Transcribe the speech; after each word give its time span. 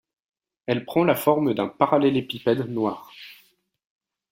Elle 0.65 0.83
prend 0.83 1.03
la 1.03 1.13
forme 1.13 1.53
d'un 1.53 1.67
parallélépipède 1.67 2.67
noir. 2.67 3.11